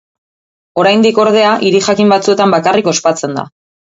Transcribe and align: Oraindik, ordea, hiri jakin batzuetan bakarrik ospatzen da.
Oraindik, 0.83 1.19
ordea, 1.23 1.51
hiri 1.67 1.83
jakin 1.89 2.13
batzuetan 2.13 2.57
bakarrik 2.57 2.89
ospatzen 2.93 3.41
da. 3.41 3.45